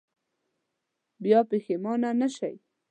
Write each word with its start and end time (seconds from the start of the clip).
بیا 1.23 1.39
پښېمانه 1.49 2.09
نه 2.19 2.27
شئ. 2.35 2.53